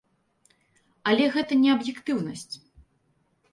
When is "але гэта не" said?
1.11-1.69